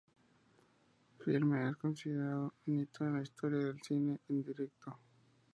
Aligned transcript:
El 1.19 1.23
filme 1.23 1.69
es 1.69 1.75
considerado 1.75 2.55
un 2.65 2.79
hito 2.81 3.05
en 3.05 3.13
la 3.17 3.21
historia 3.21 3.59
del 3.59 3.79
cine 3.83 4.19
en 4.29 4.41
directo. 4.41 4.97